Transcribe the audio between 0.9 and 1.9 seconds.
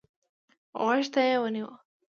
ته يې ونيو.